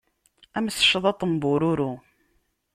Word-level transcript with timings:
Am 0.57 0.67
tecḍaḍt 0.75 1.21
n 1.31 1.33
bururu. 1.41 1.93